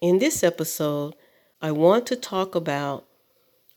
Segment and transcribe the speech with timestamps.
[0.00, 1.14] In this episode,
[1.60, 3.04] I want to talk about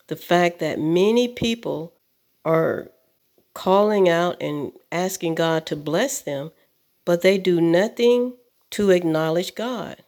[0.06, 1.94] the fact that many people
[2.44, 2.90] are
[3.54, 6.52] calling out and asking God to bless them,
[7.04, 8.34] but they do nothing
[8.70, 10.04] to acknowledge God.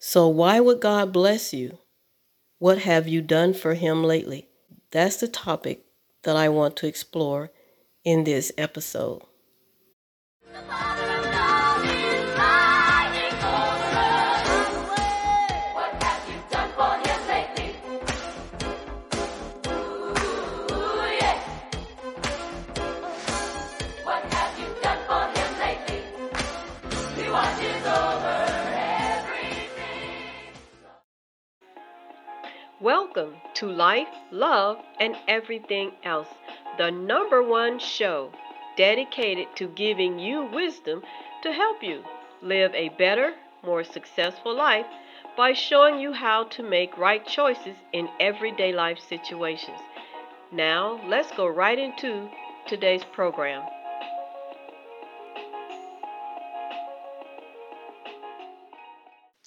[0.00, 1.78] So, why would God bless you?
[2.58, 4.48] What have you done for Him lately?
[4.90, 5.84] That's the topic
[6.24, 7.52] that I want to explore
[8.04, 9.22] in this episode.
[32.80, 36.28] Welcome to Life, Love, and Everything Else,
[36.78, 38.30] the number one show
[38.76, 41.02] dedicated to giving you wisdom
[41.42, 42.04] to help you
[42.40, 44.86] live a better, more successful life
[45.36, 49.80] by showing you how to make right choices in everyday life situations.
[50.52, 52.30] Now, let's go right into
[52.68, 53.64] today's program.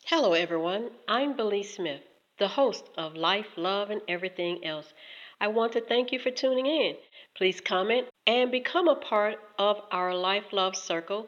[0.08, 0.90] Hello, everyone.
[1.08, 2.11] I'm Belize Smith
[2.42, 4.92] the host of Life, Love, and Everything Else.
[5.40, 6.96] I want to thank you for tuning in.
[7.38, 11.28] Please comment and become a part of our Life Love Circle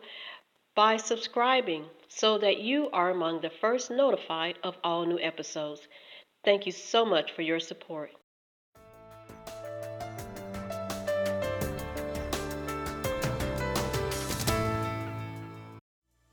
[0.76, 5.88] by subscribing so that you are among the first notified of all new episodes.
[6.44, 8.10] Thank you so much for your support.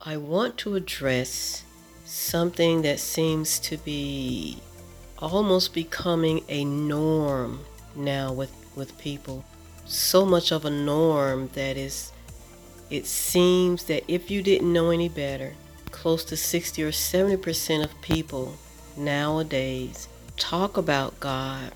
[0.00, 1.64] I want to address
[2.06, 4.56] something that seems to be
[5.20, 7.60] almost becoming a norm
[7.94, 9.44] now with, with people.
[9.84, 12.12] So much of a norm that is,
[12.90, 15.54] it seems that if you didn't know any better,
[15.90, 18.56] close to 60 or 70% of people
[18.96, 21.72] nowadays talk about God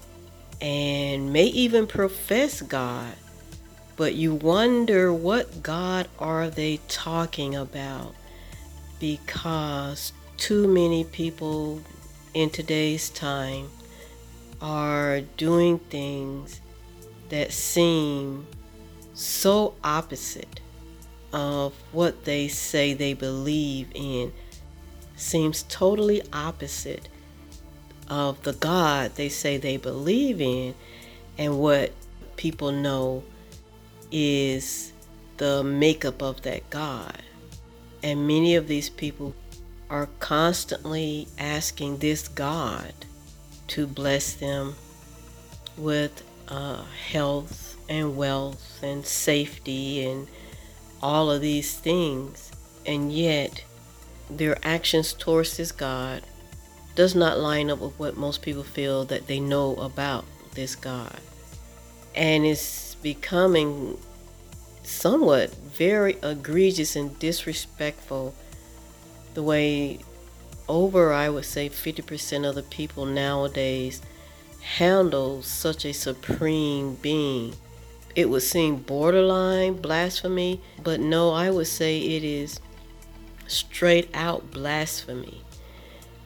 [0.60, 3.14] and may even profess God,
[3.96, 8.14] but you wonder what God are they talking about
[8.98, 11.80] because too many people
[12.34, 13.70] in today's time
[14.60, 16.60] are doing things
[17.30, 18.46] that seem
[19.14, 20.60] so opposite
[21.32, 24.32] of what they say they believe in
[25.16, 27.08] seems totally opposite
[28.08, 30.74] of the God they say they believe in
[31.38, 31.92] and what
[32.36, 33.22] people know
[34.10, 34.92] is
[35.36, 37.22] the makeup of that God.
[38.02, 39.34] And many of these people
[39.90, 42.92] are constantly asking this God
[43.68, 44.76] to bless them
[45.76, 50.28] with uh, health and wealth and safety and
[51.02, 52.50] all of these things.
[52.86, 53.64] And yet,
[54.30, 56.22] their actions towards this God
[56.94, 60.24] does not line up with what most people feel that they know about
[60.54, 61.20] this God.
[62.14, 63.98] And it's becoming
[64.84, 68.34] somewhat very egregious and disrespectful
[69.34, 69.98] the way
[70.68, 74.00] over, I would say, 50% of the people nowadays
[74.60, 77.54] handle such a supreme being.
[78.14, 82.60] It would seem borderline blasphemy, but no, I would say it is
[83.46, 85.42] straight out blasphemy.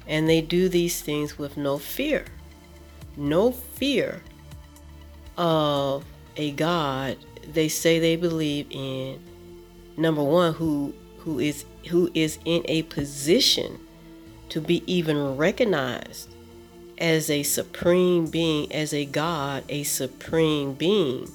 [0.07, 2.27] And they do these things with no fear.
[3.17, 4.23] No fear
[5.37, 6.05] of
[6.37, 7.17] a God
[7.53, 9.21] they say they believe in.
[9.97, 13.79] Number one, who who is who is in a position
[14.49, 16.35] to be even recognized
[16.99, 21.31] as a supreme being, as a God, a supreme being.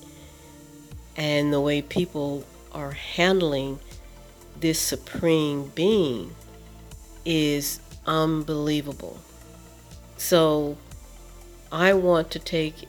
[1.16, 3.80] And the way people are handling
[4.60, 6.36] this supreme being
[7.26, 9.18] is unbelievable.
[10.18, 10.78] So,
[11.72, 12.88] I want to take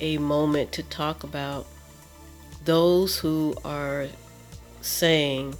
[0.00, 1.66] a moment to talk about
[2.64, 4.08] those who are
[4.80, 5.56] saying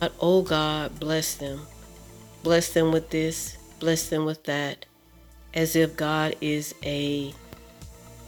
[0.00, 1.60] but, oh God, bless them.
[2.42, 4.86] Bless them with this, bless them with that,
[5.54, 7.34] as if God is a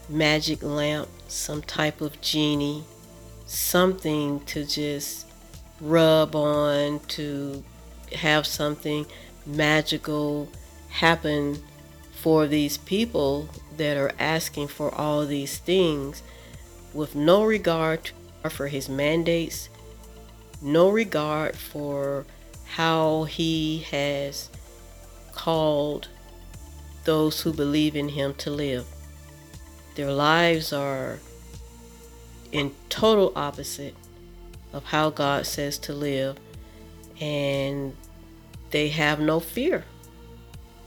[0.09, 2.83] magic lamp, some type of genie,
[3.47, 5.27] something to just
[5.81, 7.63] rub on, to
[8.13, 9.07] have something
[9.47, 10.49] magical
[10.89, 11.63] happen
[12.13, 16.23] for these people that are asking for all these things
[16.93, 18.11] with no regard
[18.51, 19.69] for his mandates,
[20.63, 22.27] no regard for
[22.67, 24.49] how he has
[25.33, 26.09] called
[27.05, 28.87] those who believe in him to live.
[29.95, 31.19] Their lives are
[32.53, 33.95] in total opposite
[34.73, 36.37] of how God says to live,
[37.21, 37.97] and
[38.71, 39.85] they have no fear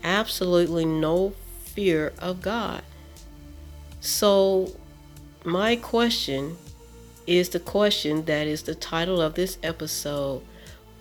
[0.04, 1.34] absolutely no
[1.64, 2.84] fear of God.
[4.02, 4.72] So,
[5.44, 6.58] my question
[7.26, 10.42] is the question that is the title of this episode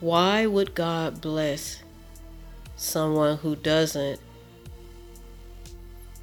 [0.00, 1.82] Why would God bless
[2.76, 4.20] someone who doesn't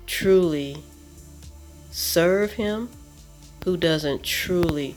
[0.05, 0.83] truly
[1.91, 2.89] serve Him,
[3.63, 4.95] who doesn't truly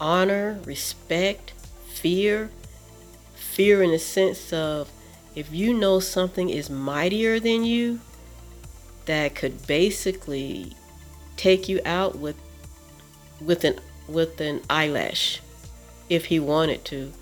[0.00, 1.52] honor, respect,
[1.88, 2.50] fear?
[3.34, 4.90] Fear in the sense of
[5.34, 8.00] if you know something is mightier than you,
[9.06, 10.74] that could basically
[11.36, 12.36] take you out with
[13.40, 15.40] with an with an eyelash
[16.08, 17.12] if he wanted to.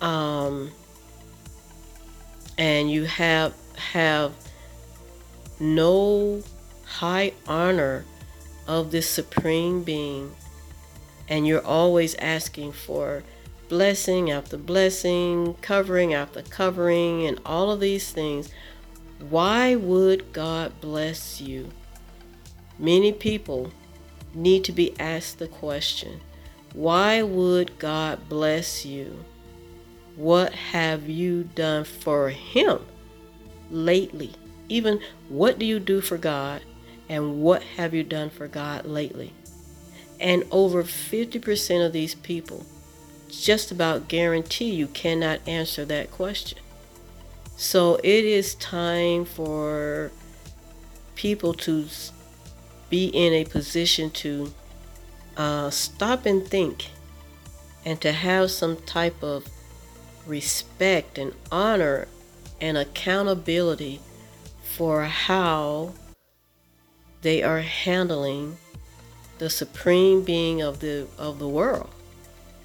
[0.00, 0.72] Um,
[2.58, 4.32] and you have have
[5.58, 6.42] no
[6.84, 8.04] high honor
[8.66, 10.34] of this supreme being
[11.28, 13.22] and you're always asking for
[13.68, 18.50] blessing after blessing, covering after covering, and all of these things,
[19.30, 21.70] why would God bless you?
[22.78, 23.72] Many people
[24.34, 26.20] need to be asked the question
[26.74, 29.24] why would God bless you?
[30.16, 32.86] What have you done for Him
[33.70, 34.32] lately?
[34.68, 36.62] Even what do you do for God
[37.08, 39.34] and what have you done for God lately?
[40.18, 42.64] And over 50% of these people
[43.28, 46.58] just about guarantee you cannot answer that question.
[47.56, 50.10] So it is time for
[51.14, 51.86] people to
[52.92, 54.52] be in a position to
[55.38, 56.90] uh, stop and think
[57.86, 59.48] and to have some type of
[60.26, 62.06] respect and honor
[62.60, 63.98] and accountability
[64.76, 65.94] for how
[67.22, 68.58] they are handling
[69.38, 71.88] the supreme being of the of the world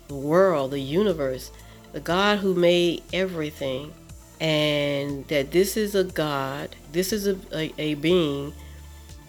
[0.09, 1.51] the world the universe
[1.94, 3.94] the god who made everything
[4.41, 8.53] and that this is a god this is a, a, a being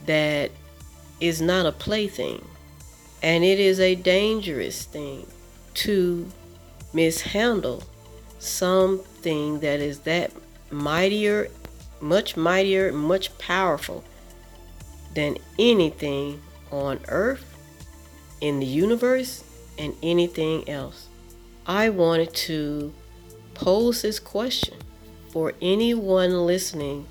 [0.04, 0.50] that
[1.20, 2.44] is not a plaything.
[3.22, 5.26] And it is a dangerous thing
[5.74, 6.30] to
[6.92, 7.82] mishandle
[8.38, 10.30] something that is that
[10.70, 11.48] mightier,
[12.00, 14.04] much mightier, much powerful
[15.14, 17.44] than anything on earth,
[18.40, 19.42] in the universe,
[19.78, 21.08] and anything else.
[21.66, 22.92] I wanted to
[23.54, 24.78] pose this question
[25.30, 27.06] for anyone listening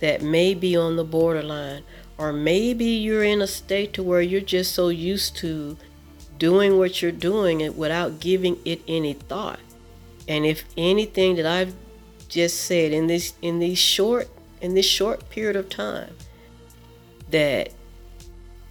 [0.00, 1.82] that may be on the borderline
[2.18, 5.76] or maybe you're in a state to where you're just so used to
[6.36, 9.60] doing what you're doing it without giving it any thought.
[10.26, 11.74] And if anything that I've
[12.28, 14.28] just said in this in these short
[14.60, 16.14] in this short period of time
[17.30, 17.72] that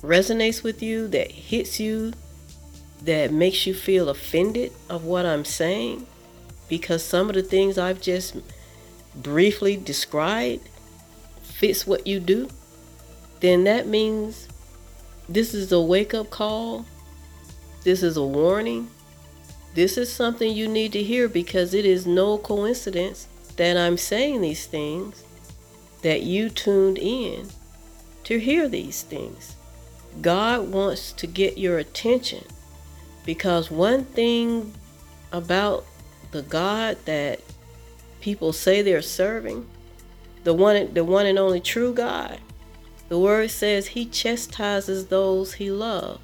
[0.01, 2.13] resonates with you, that hits you,
[3.03, 6.05] that makes you feel offended of what I'm saying,
[6.69, 8.35] because some of the things I've just
[9.15, 10.67] briefly described
[11.41, 12.49] fits what you do,
[13.39, 14.47] then that means
[15.29, 16.85] this is a wake up call.
[17.83, 18.89] This is a warning.
[19.73, 24.41] This is something you need to hear because it is no coincidence that I'm saying
[24.41, 25.23] these things,
[26.01, 27.49] that you tuned in
[28.23, 29.55] to hear these things.
[30.21, 32.43] God wants to get your attention
[33.25, 34.73] because one thing
[35.31, 35.85] about
[36.31, 37.41] the God that
[38.21, 39.67] people say they're serving,
[40.43, 42.39] the one the one and only true God,
[43.09, 46.19] the word says he chastises those he loves.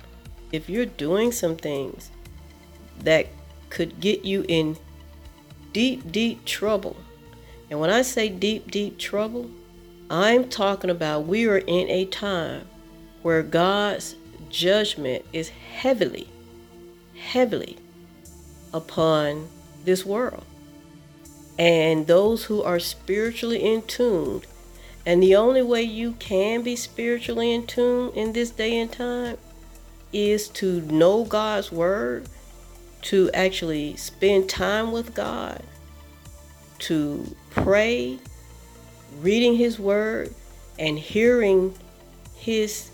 [0.51, 2.11] If you're doing some things
[2.99, 3.27] that
[3.69, 4.77] could get you in
[5.71, 6.95] deep, deep trouble,
[7.69, 9.49] and when I say deep, deep trouble,
[10.09, 12.67] I'm talking about we are in a time
[13.23, 14.15] where God's
[14.49, 16.27] judgment is heavily,
[17.17, 17.77] heavily
[18.73, 19.47] upon
[19.85, 20.45] this world.
[21.57, 24.41] And those who are spiritually in tune
[25.05, 29.37] and the only way you can be spiritually in tune in this day and time
[30.11, 32.27] is to know God's word,
[33.03, 35.61] to actually spend time with God,
[36.79, 38.19] to pray,
[39.19, 40.33] reading His word,
[40.79, 41.75] and hearing
[42.35, 42.91] His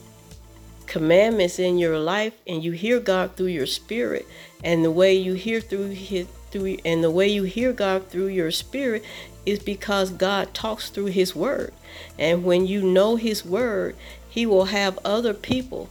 [0.90, 4.28] commandments in your life and you hear God through your spirit.
[4.64, 8.28] And the way you hear through his through and the way you hear God through
[8.28, 9.06] your spirit
[9.46, 11.74] is because God talks through his word.
[12.18, 13.96] And when you know his word,
[14.28, 15.90] he will have other people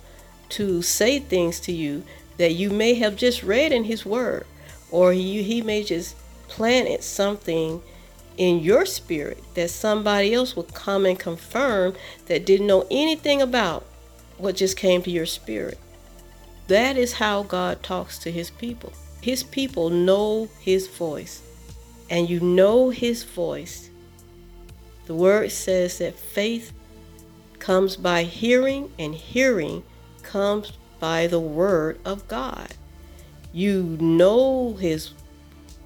[0.51, 2.05] to say things to you
[2.37, 4.47] that you may have just read in his word
[4.91, 6.17] or he, he may just
[6.49, 7.83] planted something
[8.37, 11.95] in your spirit that somebody else will come and confirm
[12.27, 13.85] that didn't know anything about
[14.39, 15.79] what just came to your spirit.
[16.69, 18.93] That is how God talks to his people.
[19.21, 21.43] His people know his voice.
[22.11, 23.91] And you know his voice
[25.07, 26.73] The word says that faith
[27.59, 29.83] comes by hearing, and hearing
[30.23, 32.75] comes by the word of God.
[33.53, 35.13] You know his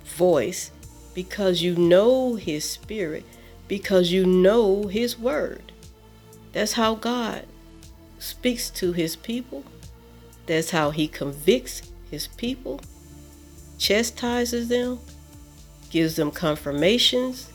[0.05, 0.73] voice
[1.15, 3.25] because you know his spirit,
[3.69, 5.73] because you know his word.
[6.53, 7.47] That's how God
[8.19, 9.65] speaks to his people.
[10.47, 12.81] That's how he convicts his people,
[13.79, 14.99] chastises them,
[15.93, 17.51] gives them confirmations,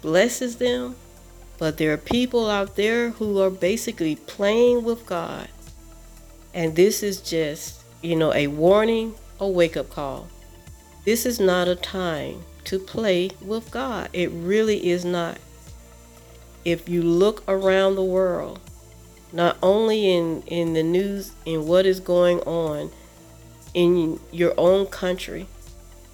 [0.00, 0.96] blesses them.
[1.58, 5.48] But there are people out there who are basically playing with God.
[6.52, 10.28] And this is just, you know, a warning, a wake up call.
[11.04, 14.08] This is not a time to play with God.
[14.12, 15.38] It really is not.
[16.64, 18.58] If you look around the world,
[19.32, 22.90] not only in, in the news, in what is going on
[23.74, 25.46] in your own country,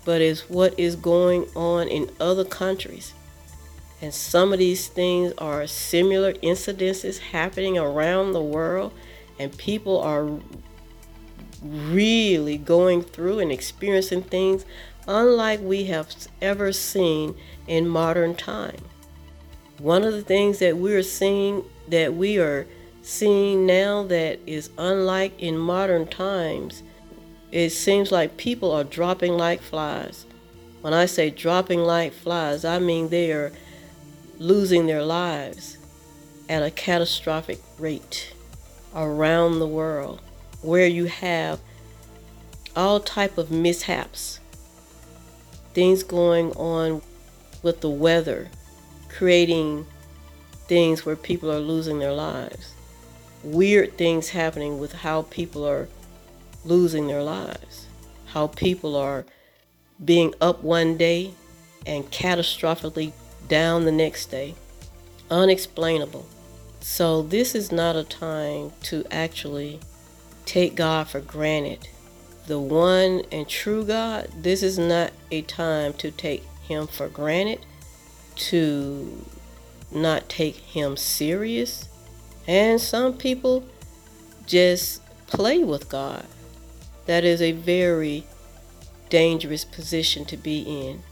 [0.05, 3.15] but is what is going on in other countries.
[4.01, 8.93] And some of these things are similar incidences happening around the world,
[9.39, 10.29] and people are
[11.63, 14.65] really going through and experiencing things
[15.07, 18.79] unlike we have ever seen in modern time.
[19.79, 22.67] One of the things that we're seeing that we are
[23.03, 26.83] seeing now that is unlike in modern times,
[27.53, 30.25] it seems like people are dropping like flies.
[30.81, 33.53] When I say dropping like flies, I mean they are
[34.39, 35.77] losing their lives
[36.49, 38.33] at a catastrophic rate
[38.95, 40.21] around the world
[40.63, 41.61] where you have
[42.75, 44.41] all type of mishaps
[45.75, 47.01] things going on
[47.63, 48.49] with the weather
[49.09, 49.87] creating
[50.67, 52.75] things where people are losing their lives
[53.43, 55.89] weird things happening with how people are
[56.65, 57.87] losing their lives
[58.27, 59.25] how people are
[60.05, 61.33] being up one day
[61.87, 63.13] and catastrophically
[63.49, 64.55] down the next day
[65.31, 66.27] unexplainable
[66.83, 69.79] so this is not a time to actually
[70.45, 71.89] take God for granted.
[72.49, 77.65] The one and true God, this is not a time to take him for granted,
[78.35, 79.25] to
[79.93, 81.89] not take him serious.
[82.49, 83.65] And some people
[84.45, 86.27] just play with God.
[87.07, 88.25] That is a very
[89.09, 91.03] dangerous position to be in.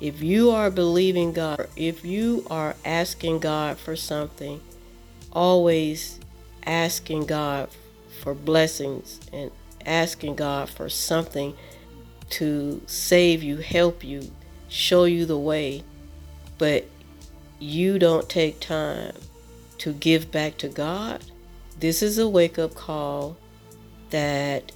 [0.00, 4.60] If you are believing God, if you are asking God for something,
[5.32, 6.18] always
[6.66, 7.68] asking God
[8.22, 9.50] for blessings and
[9.84, 11.54] asking God for something
[12.30, 14.30] to save you, help you,
[14.68, 15.82] show you the way,
[16.58, 16.86] but
[17.58, 19.12] you don't take time
[19.78, 21.24] to give back to God,
[21.78, 23.36] this is a wake up call
[24.10, 24.72] that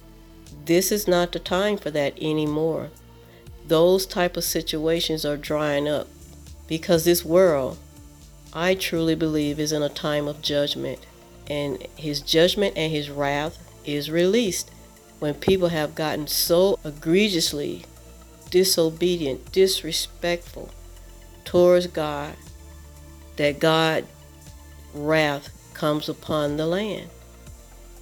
[0.65, 2.89] this is not the time for that anymore.
[3.67, 6.07] Those type of situations are drying up
[6.67, 7.77] because this world,
[8.53, 11.05] I truly believe, is in a time of judgment
[11.49, 14.71] and his judgment and his wrath is released
[15.19, 17.85] when people have gotten so egregiously
[18.49, 20.69] disobedient, disrespectful
[21.45, 22.35] towards God
[23.37, 24.05] that God
[24.93, 27.09] wrath comes upon the land.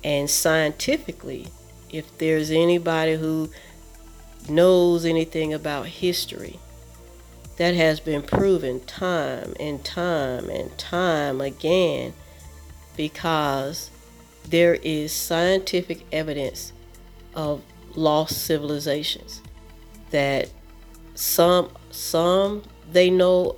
[0.03, 1.47] And scientifically,
[1.89, 3.49] if there's anybody who
[4.49, 6.59] knows anything about history,
[7.57, 12.13] that has been proven time and time and time again
[12.97, 13.89] because
[14.49, 16.73] there is scientific evidence
[17.33, 17.61] of
[17.95, 19.41] lost civilizations
[20.11, 20.49] that
[21.15, 22.61] some some
[22.91, 23.55] they know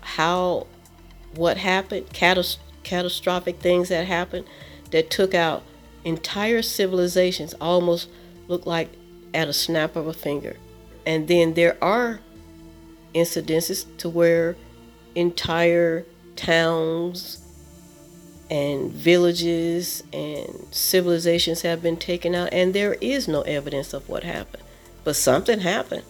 [0.00, 0.66] how
[1.34, 4.46] what happened catas- catastrophic things that happened
[4.90, 5.62] that took out
[6.06, 8.08] entire civilizations almost
[8.48, 8.88] look like
[9.34, 10.56] at a snap of a finger
[11.06, 12.20] and then there are
[13.14, 14.56] incidences to where
[15.14, 17.40] entire towns
[18.50, 24.22] and villages and civilizations have been taken out, and there is no evidence of what
[24.22, 24.62] happened.
[25.04, 26.04] But something happened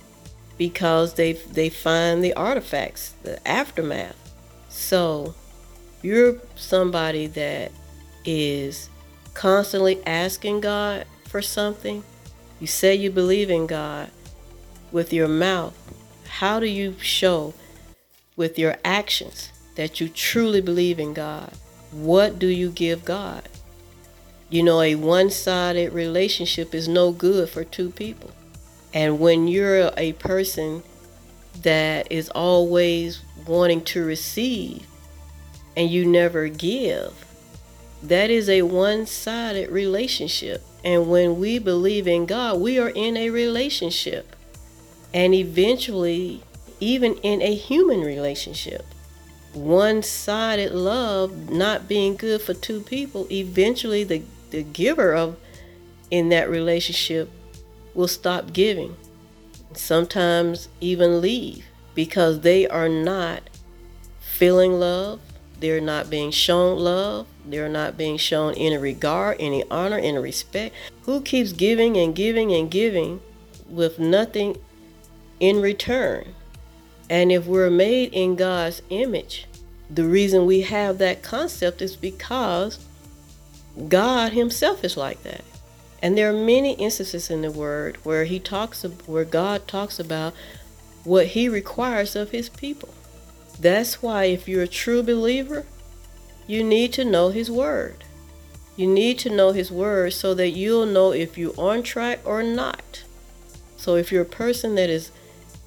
[0.59, 4.17] because they they find the artifacts, the aftermath.
[4.69, 5.35] So
[6.03, 7.73] you're somebody that
[8.25, 8.91] is
[9.37, 12.03] constantly asking God for something.
[12.59, 14.11] You say you believe in God
[14.91, 15.77] with your mouth.
[16.27, 17.53] How do you show
[18.35, 21.53] with your actions that you truly believe in God?
[21.93, 23.47] What do you give God?
[24.49, 28.31] You know, a one sided relationship is no good for two people.
[28.95, 30.83] And when you're a person
[31.63, 34.87] that is always wanting to receive
[35.77, 37.26] and you never give,
[38.09, 40.63] that is a one sided relationship.
[40.85, 44.37] And when we believe in God, we are in a relationship.
[45.13, 46.43] And eventually,
[46.79, 48.85] even in a human relationship,
[49.53, 55.37] one sided love not being good for two people, eventually the, the giver of
[56.11, 57.31] in that relationship
[57.95, 58.97] will stop giving.
[59.73, 63.43] Sometimes even leave because they are not
[64.21, 65.21] feeling love,
[65.59, 70.75] they're not being shown love, they're not being shown any regard, any honor, any respect.
[71.03, 73.21] Who keeps giving and giving and giving
[73.69, 74.57] with nothing
[75.39, 76.35] in return?
[77.09, 79.47] And if we're made in God's image,
[79.89, 82.85] the reason we have that concept is because
[83.89, 85.45] God Himself is like that.
[86.03, 90.35] And there are many instances in the Word where He talks, where God talks about
[91.05, 92.93] what He requires of His people.
[93.61, 95.65] That's why, if you're a true believer,
[96.47, 98.05] you need to know His Word.
[98.77, 102.43] You need to know His Word so that you'll know if you're on track or
[102.43, 103.03] not.
[103.77, 105.11] So, if you're a person that is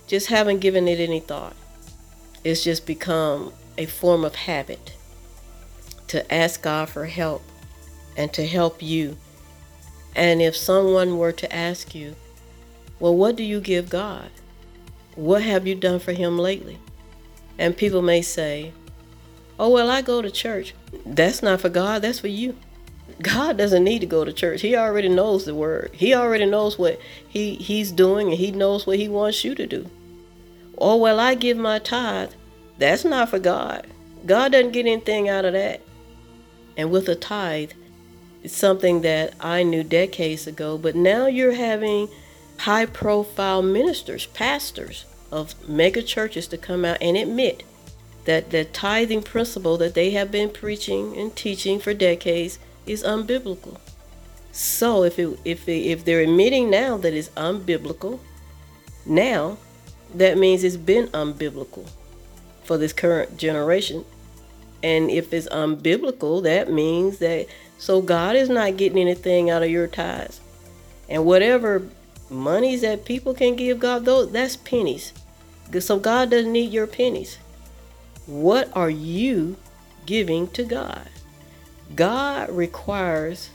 [0.07, 1.55] just haven't given it any thought,
[2.43, 4.93] it's just become a form of habit
[6.07, 7.43] to ask God for help
[8.17, 9.17] and to help you.
[10.15, 12.15] And if someone were to ask you,
[13.00, 14.29] Well, what do you give God?
[15.15, 16.79] What have you done for Him lately?
[17.57, 18.71] And people may say,
[19.60, 20.74] Oh, well, I go to church.
[21.06, 22.56] That's not for God, that's for you.
[23.22, 24.62] God doesn't need to go to church.
[24.62, 25.92] He already knows the word.
[25.94, 26.98] He already knows what
[27.28, 29.89] he, he's doing and he knows what he wants you to do.
[30.78, 32.32] Oh, well, I give my tithe.
[32.78, 33.88] That's not for God.
[34.25, 35.82] God doesn't get anything out of that.
[36.78, 37.72] And with a tithe,
[38.42, 42.08] it's something that I knew decades ago, but now you're having
[42.60, 47.63] high profile ministers, pastors of mega churches to come out and admit
[48.29, 53.79] that the tithing principle that they have been preaching and teaching for decades is unbiblical.
[54.51, 58.19] So if it, if it, if they're admitting now that it's unbiblical,
[59.03, 59.57] now
[60.13, 61.89] that means it's been unbiblical
[62.63, 64.05] for this current generation.
[64.83, 67.48] And if it's unbiblical, that means that
[67.79, 70.39] so God is not getting anything out of your tithes.
[71.10, 71.82] And whatever
[72.30, 75.13] monies that people can give God, those that's pennies.
[75.80, 77.39] So God doesn't need your pennies.
[78.30, 79.58] What are you
[80.06, 81.10] giving to God?
[81.96, 83.50] God requires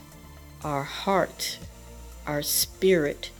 [0.65, 1.59] our heart,
[2.27, 3.31] our spirit,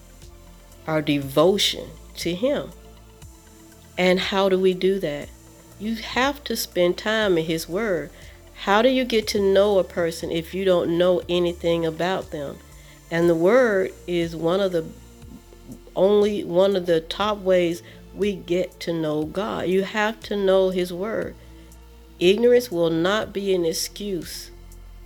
[0.88, 2.72] our devotion to Him.
[3.98, 5.28] And how do we do that?
[5.78, 8.12] You have to spend time in His Word.
[8.64, 12.60] How do you get to know a person if you don't know anything about them?
[13.12, 14.86] And the Word is one of the
[15.98, 17.84] only one of the top ways
[18.16, 19.68] we get to know God.
[19.68, 21.36] You have to know His Word.
[22.20, 24.52] Ignorance will not be an excuse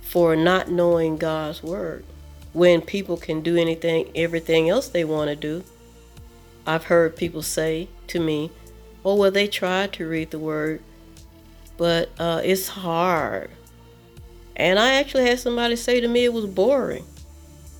[0.00, 2.04] for not knowing God's Word
[2.52, 5.64] when people can do anything, everything else they want to do.
[6.66, 8.50] I've heard people say to me,
[9.04, 10.82] Oh, well, they tried to read the word,
[11.78, 13.50] but uh, it's hard.
[14.56, 17.04] And I actually had somebody say to me it was boring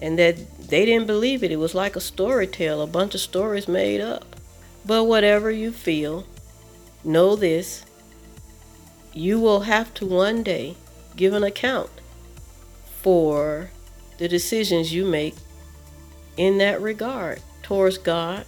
[0.00, 0.36] and that
[0.68, 1.52] they didn't believe it.
[1.52, 4.24] It was like a story tale, a bunch of stories made up.
[4.90, 6.26] But whatever you feel,
[7.04, 7.84] know this
[9.12, 10.74] you will have to one day
[11.14, 11.90] give an account
[13.00, 13.70] for
[14.18, 15.36] the decisions you make
[16.36, 18.44] in that regard towards God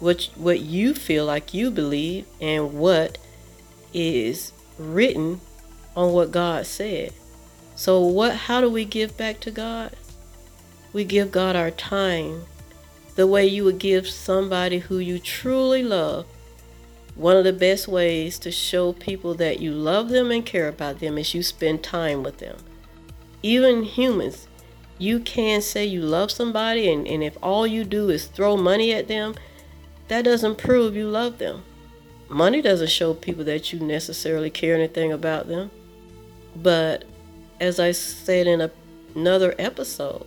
[0.00, 3.18] what what you feel like you believe and what
[3.94, 5.40] is written
[5.94, 7.12] on what God said.
[7.76, 9.94] So what how do we give back to God?
[10.92, 12.46] We give God our time
[13.14, 16.26] the way you would give somebody who you truly love.
[17.14, 21.00] One of the best ways to show people that you love them and care about
[21.00, 22.56] them is you spend time with them.
[23.42, 24.48] Even humans,
[24.98, 28.92] you can say you love somebody, and, and if all you do is throw money
[28.92, 29.34] at them,
[30.08, 31.64] that doesn't prove you love them.
[32.28, 35.70] Money doesn't show people that you necessarily care anything about them.
[36.56, 37.04] But
[37.60, 38.70] as I said in a,
[39.14, 40.26] another episode,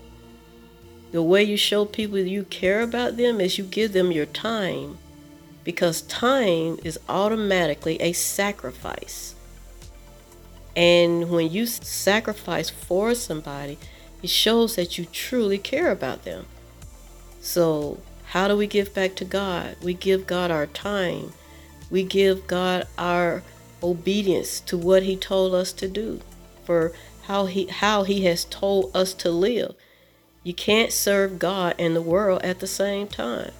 [1.16, 4.98] the way you show people you care about them is you give them your time
[5.64, 9.34] because time is automatically a sacrifice.
[10.76, 13.78] And when you sacrifice for somebody,
[14.22, 16.48] it shows that you truly care about them.
[17.40, 18.02] So
[18.32, 19.78] how do we give back to God?
[19.82, 21.32] We give God our time.
[21.90, 23.42] We give God our
[23.82, 26.20] obedience to what he told us to do
[26.66, 26.92] for
[27.28, 29.76] how he how he has told us to live.
[30.46, 33.52] You can't serve God and the world at the same time.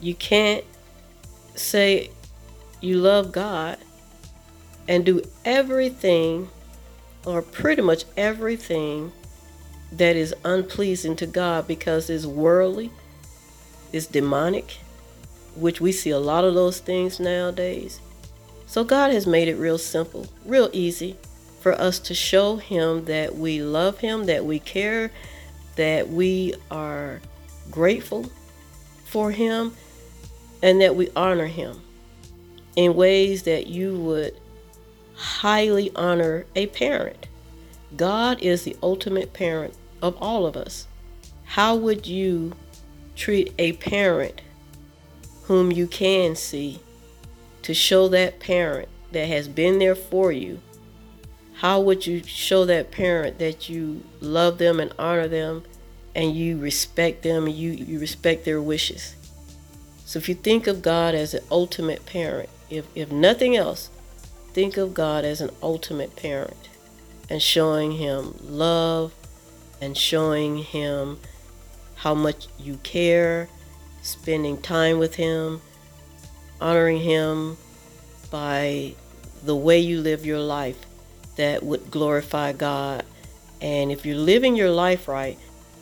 [0.00, 0.64] You can't
[1.56, 2.10] say
[2.80, 3.76] you love God
[4.86, 6.48] and do everything
[7.26, 9.10] or pretty much everything
[9.90, 12.92] that is unpleasing to God because it's worldly,
[13.92, 14.78] it's demonic,
[15.56, 17.98] which we see a lot of those things nowadays.
[18.66, 21.16] So God has made it real simple, real easy
[21.60, 25.10] for us to show Him that we love Him, that we care,
[25.78, 27.20] that we are
[27.70, 28.30] grateful
[29.06, 29.74] for Him,
[30.62, 31.80] and that we honor Him
[32.76, 34.36] in ways that you would
[35.14, 37.26] highly honor a parent.
[37.96, 40.86] God is the ultimate parent of all of us.
[41.44, 42.52] How would you
[43.16, 44.40] treat a parent
[45.44, 46.80] whom you can see
[47.62, 50.60] to show that parent that has been there for you?
[51.58, 55.64] How would you show that parent that you love them and honor them
[56.14, 59.16] and you respect them and you, you respect their wishes?
[60.04, 63.90] So if you think of God as an ultimate parent, if, if nothing else,
[64.52, 66.68] think of God as an ultimate parent
[67.28, 69.12] and showing him love
[69.80, 71.18] and showing him
[71.96, 73.48] how much you care,
[74.00, 75.60] spending time with him,
[76.60, 77.56] honoring him
[78.30, 78.94] by
[79.42, 80.84] the way you live your life
[81.38, 83.04] that would glorify God.
[83.60, 85.38] And if you're living your life right,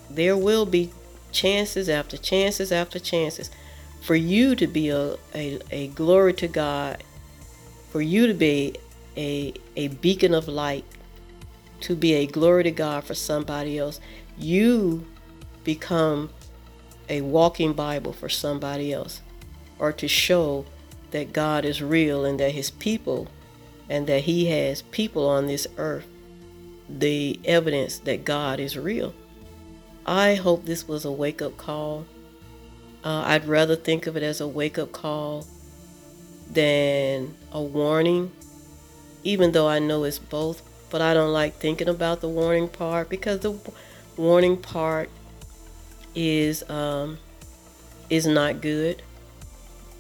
[0.09, 0.93] there will be
[1.33, 3.51] chances after chances after chances
[4.01, 7.03] for you to be a, a, a glory to God,
[7.91, 8.77] for you to be
[9.17, 10.85] a, a beacon of light,
[11.81, 13.99] to be a glory to God for somebody else.
[14.39, 15.07] You
[15.65, 16.31] become
[17.09, 19.23] a walking Bible for somebody else,
[19.79, 20.67] or to show
[21.11, 23.29] that God is real and that His people
[23.89, 26.07] and that He has people on this earth,
[26.89, 29.15] the evidence that God is real.
[30.05, 32.07] I hope this was a wake up call
[33.07, 35.47] uh, I'd rather think of it as a wake up call
[36.51, 38.33] than a warning,
[39.23, 40.61] even though I know it's both.
[40.91, 43.57] But I don't like thinking about the warning part because the
[44.17, 45.09] warning part
[46.17, 47.19] is um,
[48.11, 49.03] is not good.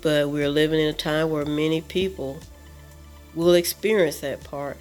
[0.03, 2.40] But we're living in a time where many people
[3.37, 4.79] will experience that part,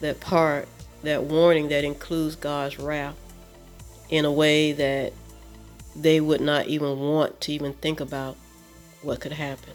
[0.00, 0.68] that part,
[1.02, 3.16] that warning that includes God's wrath
[4.08, 5.12] in a way that
[5.94, 8.36] they would not even want to even think about
[9.02, 9.74] what could happen.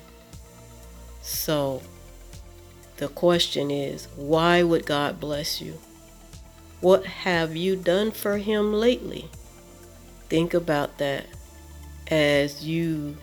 [1.21, 1.81] So
[2.97, 5.79] the question is, why would God bless you?
[6.81, 9.29] What have you done for Him lately?
[10.29, 11.25] Think about that
[12.07, 13.17] as you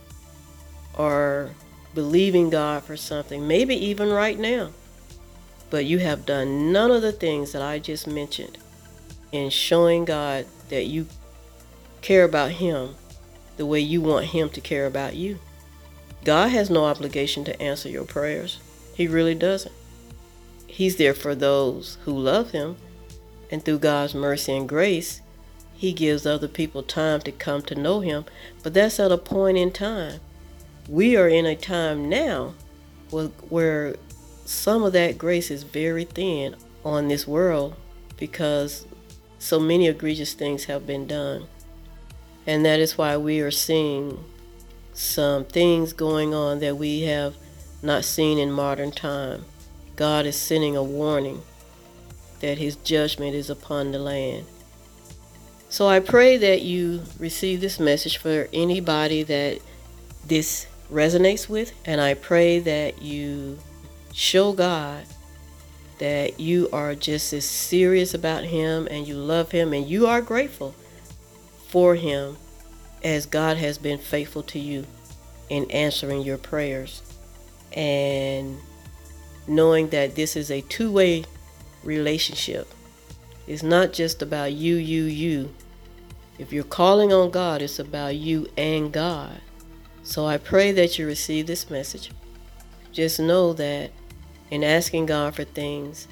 [0.95, 1.51] are
[1.97, 4.71] believing God for something, maybe even right now.
[5.71, 8.59] But you have done none of the things that I just mentioned
[9.33, 11.07] in showing God that you
[12.03, 12.95] care about Him
[13.57, 15.41] the way you want Him to care about you.
[16.23, 18.61] God has no obligation to answer your prayers.
[18.95, 19.75] He really doesn't.
[20.67, 22.77] He's there for those who love Him,
[23.51, 25.23] and through God's mercy and grace,
[25.75, 28.27] He gives other people time to come to know Him,
[28.63, 30.21] but that's at a point in time.
[30.89, 32.55] We are in a time now
[33.11, 33.97] where
[34.45, 37.75] some of that grace is very thin on this world
[38.17, 38.87] because
[39.39, 41.47] so many egregious things have been done.
[42.47, 44.25] And that is why we are seeing
[44.93, 47.35] some things going on that we have
[47.83, 49.45] not seen in modern time.
[49.97, 51.43] God is sending a warning
[52.41, 54.47] that his judgment is upon the land.
[55.69, 59.59] So I pray that you receive this message for anybody that
[60.25, 63.59] this resonates with, and I pray that you
[64.13, 65.05] show God
[65.99, 70.21] that you are just as serious about him and you love him and you are
[70.21, 70.75] grateful
[71.69, 72.37] for him
[73.03, 74.87] as God has been faithful to you
[75.49, 77.03] in answering your prayers.
[77.73, 78.59] And
[79.47, 81.25] knowing that this is a two way
[81.83, 82.69] relationship.
[83.47, 85.55] It's not just about you, you, you.
[86.39, 89.41] If you're calling on God, it's about you and God.
[90.07, 92.13] So I pray that you receive this message.
[92.93, 93.91] Just know that
[94.53, 96.07] in asking God for things,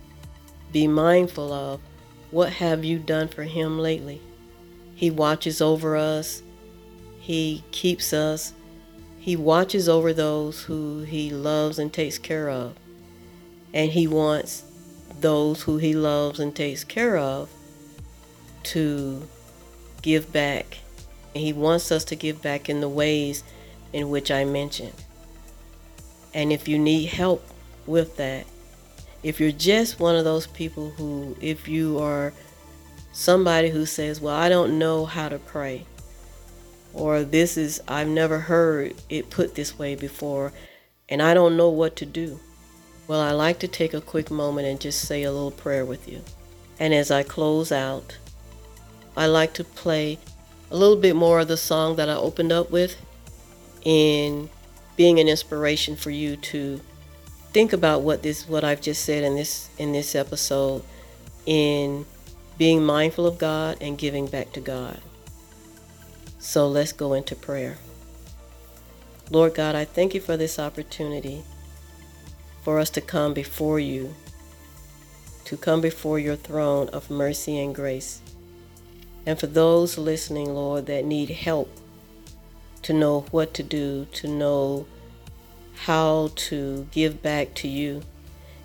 [0.73, 1.81] be mindful of
[2.33, 4.21] what have you done for him lately?
[4.97, 6.43] He watches over us.
[7.21, 8.53] He keeps us.
[9.21, 12.75] He watches over those who he loves and takes care of.
[13.73, 14.65] And he wants
[15.21, 17.49] those who he loves and takes care of
[18.65, 19.29] to
[20.03, 20.79] give back.
[21.33, 23.45] And he wants us to give back in the ways
[23.95, 24.93] in which I mentioned.
[26.35, 27.47] And if you need help
[27.87, 28.45] with that,
[29.23, 32.35] if you're just one of those people who, if you are
[33.13, 35.87] somebody who says, Well, I don't know how to pray,
[36.93, 40.53] or this is, I've never heard it put this way before,
[41.09, 42.41] and I don't know what to do.
[43.07, 46.09] Well, I like to take a quick moment and just say a little prayer with
[46.09, 46.21] you.
[46.81, 48.19] And as I close out,
[49.17, 50.19] I like to play
[50.73, 52.97] a little bit more of the song that I opened up with
[53.85, 54.49] in
[54.97, 56.81] being an inspiration for you to
[57.53, 60.83] think about what this what I've just said in this in this episode
[61.47, 62.05] in
[62.59, 65.01] being mindful of God and giving back to God.
[66.39, 67.79] So let's go into prayer.
[69.31, 71.43] Lord God, I thank you for this opportunity
[72.63, 74.15] for us to come before you,
[75.47, 78.21] to come before your throne of mercy and grace.
[79.27, 81.71] And for those listening, Lord, that need help
[82.85, 84.87] to know what to do, to know
[85.75, 88.03] how to give back to you,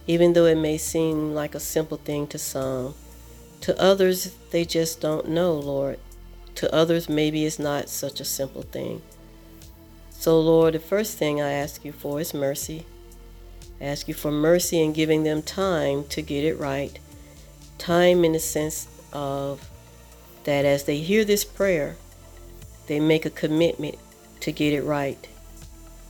[0.07, 2.93] even though it may seem like a simple thing to some.
[3.61, 5.99] To others, they just don't know, Lord.
[6.55, 9.01] To others, maybe it's not such a simple thing.
[10.11, 12.85] So, Lord, the first thing I ask you for is mercy.
[13.79, 16.99] I ask you for mercy in giving them time to get it right.
[17.77, 19.69] Time in the sense of
[20.43, 21.95] that as they hear this prayer,
[22.87, 23.97] they make a commitment
[24.49, 25.27] to get it right.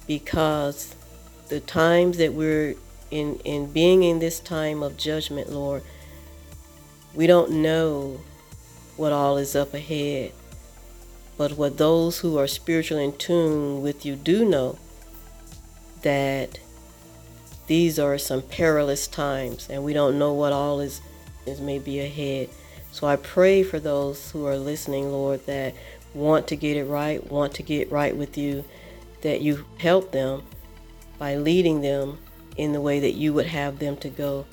[0.07, 0.95] Because
[1.49, 2.75] the times that we're
[3.11, 5.83] in, in being in this time of judgment, Lord,
[7.13, 8.19] we don't know
[8.95, 10.31] what all is up ahead.
[11.37, 14.77] But what those who are spiritually in tune with you do know
[16.01, 16.59] that
[17.67, 21.01] these are some perilous times and we don't know what all is,
[21.45, 22.49] is may be ahead.
[22.91, 25.75] So I pray for those who are listening, Lord, that
[26.13, 28.65] want to get it right, want to get right with you,
[29.21, 30.43] that you help them
[31.17, 32.17] by leading them
[32.57, 34.45] in the way that you would have them to go.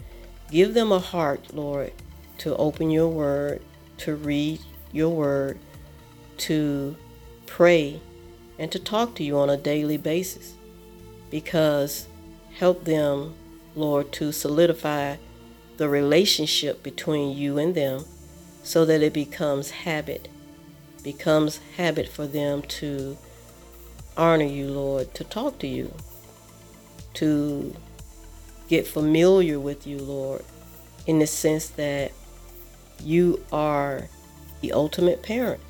[0.50, 1.92] Give them a heart, Lord,
[2.38, 3.62] to open your word,
[3.98, 4.60] to read
[4.92, 5.58] your word,
[6.38, 6.96] to
[7.46, 8.00] pray
[8.58, 10.54] and to talk to you on a daily basis
[11.30, 12.06] because
[12.54, 13.34] help them,
[13.74, 15.16] Lord, to solidify
[15.76, 18.04] the relationship between you and them
[18.62, 20.28] so that it becomes habit,
[21.06, 23.16] becomes habit for them to
[24.16, 25.94] honor you, Lord, to talk to you,
[27.14, 27.76] to
[28.66, 30.44] get familiar with you, Lord,
[31.06, 32.10] in the sense that
[33.00, 34.08] you are
[34.60, 35.60] the ultimate parent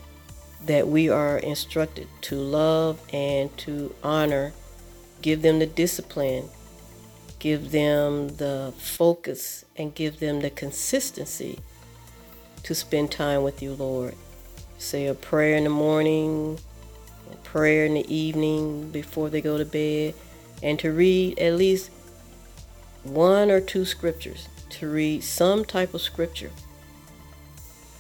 [0.65, 4.55] that we are instructed to love and to honor,
[5.21, 6.49] give them the discipline,
[7.39, 11.59] give them the focus, and give them the consistency
[12.63, 14.15] to spend time with you, Lord.
[14.79, 16.59] Say a prayer in the morning,
[17.33, 20.15] a prayer in the evening before they go to bed,
[20.63, 21.91] and to read at least
[23.03, 26.51] one or two scriptures, to read some type of scripture.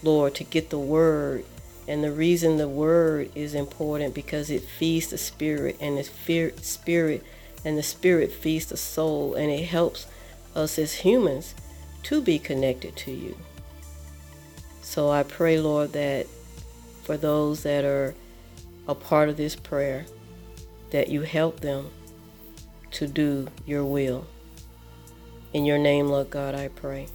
[0.02, 1.44] Lord, to get the word
[1.88, 7.24] and the reason the word is important because it feeds the spirit and the spirit
[7.64, 10.06] and the spirit feeds the soul and it helps
[10.54, 11.54] us as humans
[12.02, 13.36] to be connected to you.
[14.82, 16.26] So I pray, Lord, that
[17.06, 18.16] for those that are
[18.88, 20.04] a part of this prayer,
[20.90, 21.88] that you help them
[22.90, 24.26] to do your will.
[25.52, 27.06] In your name, Lord God, I pray.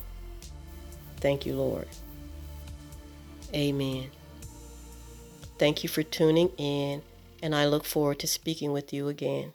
[1.17, 1.89] Thank you, Lord.
[3.53, 4.09] Amen.
[5.59, 7.01] Thank you for tuning in,
[7.43, 9.51] and I look forward to speaking with you again.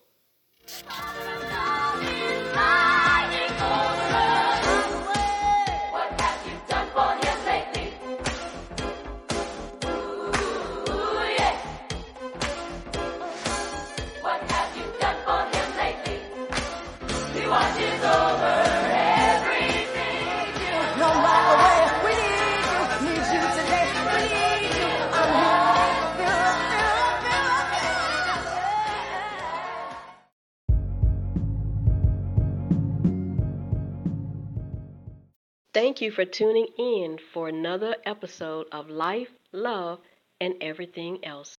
[35.96, 40.00] Thank you for tuning in for another episode of Life, Love,
[40.38, 41.55] and Everything Else.